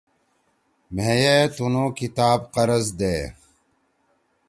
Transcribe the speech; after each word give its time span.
مھیئے 0.95 1.35
تُنُو 1.55 1.85
کتاب 1.99 2.39
قرض 2.53 2.85
دے۔ 2.99 3.17